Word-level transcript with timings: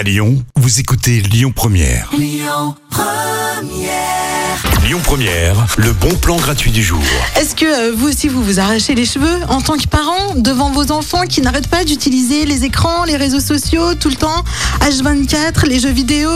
À 0.00 0.02
Lyon, 0.02 0.42
vous 0.56 0.80
écoutez 0.80 1.20
Lyon 1.20 1.52
Première. 1.54 2.08
Lyon 2.16 2.74
Première. 5.04 5.66
le 5.76 5.92
bon 5.92 6.14
plan 6.14 6.36
gratuit 6.36 6.70
du 6.70 6.82
jour. 6.82 7.02
Est-ce 7.36 7.54
que 7.54 7.66
euh, 7.66 7.92
vous 7.94 8.08
aussi 8.08 8.28
vous 8.28 8.42
vous 8.42 8.58
arrachez 8.58 8.94
les 8.94 9.04
cheveux 9.04 9.40
en 9.50 9.60
tant 9.60 9.76
que 9.76 9.86
parent 9.86 10.34
devant 10.36 10.70
vos 10.70 10.90
enfants 10.90 11.26
qui 11.28 11.42
n'arrêtent 11.42 11.68
pas 11.68 11.84
d'utiliser 11.84 12.46
les 12.46 12.64
écrans, 12.64 13.04
les 13.04 13.18
réseaux 13.18 13.40
sociaux 13.40 13.94
tout 13.94 14.08
le 14.08 14.16
temps, 14.16 14.42
H24, 14.80 15.66
les 15.66 15.80
jeux 15.80 15.92
vidéo? 15.92 16.30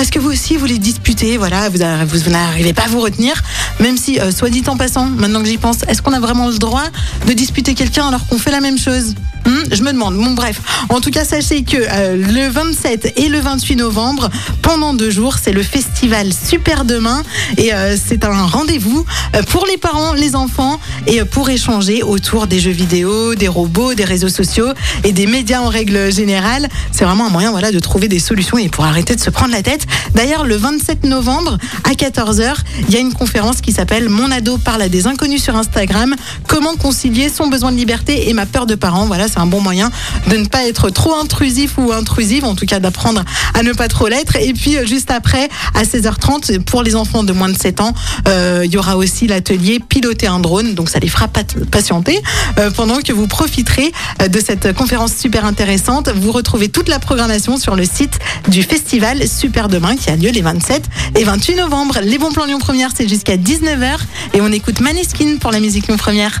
Est-ce 0.00 0.12
que 0.12 0.20
vous 0.20 0.30
aussi 0.30 0.56
vous 0.56 0.66
les 0.66 0.78
disputez 0.78 1.38
Voilà, 1.38 1.70
vous, 1.70 1.78
vous 1.78 2.30
n'arrivez 2.30 2.72
pas 2.72 2.84
à 2.84 2.88
vous 2.88 3.00
retenir, 3.00 3.34
même 3.80 3.96
si, 3.96 4.20
euh, 4.20 4.30
soit 4.30 4.50
dit 4.50 4.62
en 4.68 4.76
passant, 4.76 5.06
maintenant 5.06 5.42
que 5.42 5.48
j'y 5.48 5.58
pense, 5.58 5.78
est-ce 5.88 6.02
qu'on 6.02 6.12
a 6.12 6.20
vraiment 6.20 6.46
le 6.46 6.58
droit 6.58 6.84
de 7.26 7.32
disputer 7.32 7.74
quelqu'un 7.74 8.06
alors 8.06 8.24
qu'on 8.28 8.38
fait 8.38 8.52
la 8.52 8.60
même 8.60 8.78
chose? 8.78 9.16
Hmm, 9.52 9.64
je 9.70 9.82
me 9.82 9.92
demande. 9.92 10.16
Bon, 10.16 10.30
bref. 10.30 10.62
En 10.88 11.02
tout 11.02 11.10
cas, 11.10 11.26
sachez 11.26 11.62
que 11.62 11.76
euh, 11.76 12.16
le 12.16 12.48
27 12.48 13.18
et 13.18 13.28
le 13.28 13.38
28 13.38 13.76
novembre, 13.76 14.30
pendant 14.62 14.94
deux 14.94 15.10
jours, 15.10 15.36
c'est 15.42 15.52
le 15.52 15.62
festival 15.62 16.32
Super 16.32 16.86
Demain. 16.86 17.22
Et 17.58 17.74
euh, 17.74 17.94
c'est 18.02 18.24
un 18.24 18.46
rendez-vous 18.46 19.04
euh, 19.36 19.42
pour 19.42 19.66
les 19.66 19.76
parents, 19.76 20.14
les 20.14 20.36
enfants, 20.36 20.80
et 21.06 21.22
pour 21.24 21.50
échanger 21.50 22.02
autour 22.02 22.46
des 22.46 22.60
jeux 22.60 22.70
vidéo, 22.70 23.34
des 23.34 23.48
robots, 23.48 23.92
des 23.92 24.04
réseaux 24.04 24.30
sociaux 24.30 24.68
et 25.04 25.12
des 25.12 25.26
médias 25.26 25.60
en 25.60 25.68
règle 25.68 26.10
générale. 26.10 26.68
C'est 26.90 27.04
vraiment 27.04 27.26
un 27.26 27.30
moyen 27.30 27.50
voilà, 27.50 27.72
de 27.72 27.78
trouver 27.78 28.08
des 28.08 28.20
solutions 28.20 28.56
et 28.56 28.70
pour 28.70 28.86
arrêter 28.86 29.14
de 29.14 29.20
se 29.20 29.28
prendre 29.28 29.52
la 29.52 29.62
tête. 29.62 29.86
D'ailleurs, 30.14 30.46
le 30.46 30.56
27 30.56 31.04
novembre, 31.04 31.58
à 31.84 31.92
14h, 31.92 32.54
il 32.88 32.94
y 32.94 32.96
a 32.96 33.00
une 33.00 33.12
conférence 33.12 33.60
qui 33.60 33.72
s'appelle 33.72 34.08
Mon 34.08 34.30
ado 34.30 34.56
parle 34.56 34.80
à 34.80 34.88
des 34.88 35.06
inconnus 35.06 35.42
sur 35.42 35.56
Instagram. 35.56 36.14
Comment 36.48 36.74
concilier 36.76 37.28
son 37.28 37.48
besoin 37.48 37.70
de 37.70 37.76
liberté 37.76 38.30
et 38.30 38.32
ma 38.32 38.46
peur 38.46 38.64
de 38.64 38.76
parent. 38.76 39.04
Voilà, 39.06 39.28
c'est 39.28 39.41
un 39.42 39.46
bon 39.46 39.60
moyen 39.60 39.90
de 40.28 40.36
ne 40.36 40.46
pas 40.46 40.66
être 40.66 40.90
trop 40.90 41.14
intrusif 41.14 41.76
ou 41.78 41.92
intrusive, 41.92 42.44
en 42.44 42.54
tout 42.54 42.66
cas 42.66 42.80
d'apprendre 42.80 43.22
à 43.54 43.62
ne 43.62 43.72
pas 43.72 43.88
trop 43.88 44.08
l'être. 44.08 44.36
Et 44.36 44.52
puis, 44.52 44.76
euh, 44.76 44.86
juste 44.86 45.10
après, 45.10 45.48
à 45.74 45.82
16h30, 45.84 46.60
pour 46.60 46.82
les 46.82 46.94
enfants 46.96 47.22
de 47.24 47.32
moins 47.32 47.48
de 47.48 47.56
7 47.58 47.80
ans, 47.80 47.92
euh, 48.28 48.62
il 48.64 48.72
y 48.72 48.76
aura 48.78 48.96
aussi 48.96 49.26
l'atelier 49.26 49.80
piloter 49.80 50.26
un 50.28 50.38
drone. 50.40 50.74
Donc, 50.74 50.88
ça 50.88 50.98
les 51.00 51.08
fera 51.08 51.28
pat- 51.28 51.56
patienter 51.70 52.20
euh, 52.58 52.70
pendant 52.70 53.00
que 53.00 53.12
vous 53.12 53.26
profiterez 53.26 53.92
de 54.30 54.40
cette 54.40 54.72
conférence 54.74 55.12
super 55.14 55.44
intéressante. 55.44 56.08
Vous 56.14 56.32
retrouvez 56.32 56.68
toute 56.68 56.88
la 56.88 56.98
programmation 56.98 57.56
sur 57.58 57.74
le 57.76 57.84
site 57.84 58.18
du 58.48 58.62
festival 58.62 59.26
Super 59.28 59.68
Demain 59.68 59.96
qui 59.96 60.10
a 60.10 60.16
lieu 60.16 60.30
les 60.30 60.42
27 60.42 60.84
et 61.18 61.24
28 61.24 61.56
novembre. 61.56 61.98
Les 62.02 62.18
bons 62.18 62.30
plans 62.32 62.44
Lyon 62.44 62.58
Première, 62.58 62.90
c'est 62.96 63.08
jusqu'à 63.08 63.36
19h 63.36 63.96
et 64.34 64.40
on 64.40 64.48
écoute 64.52 64.80
Maneskin 64.80 65.36
pour 65.40 65.50
la 65.50 65.60
musique 65.60 65.88
Lyon 65.88 65.96
Première. 65.96 66.40